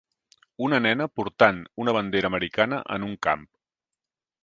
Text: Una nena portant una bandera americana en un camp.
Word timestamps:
Una 0.67 0.79
nena 0.85 1.07
portant 1.19 1.61
una 1.85 1.95
bandera 1.99 2.33
americana 2.35 2.83
en 2.97 3.09
un 3.13 3.17
camp. 3.29 3.49